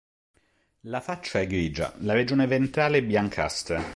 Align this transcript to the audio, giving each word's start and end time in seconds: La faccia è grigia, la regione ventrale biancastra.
La 0.85 0.99
faccia 0.99 1.39
è 1.41 1.45
grigia, 1.45 1.93
la 1.99 2.13
regione 2.13 2.47
ventrale 2.47 3.03
biancastra. 3.03 3.83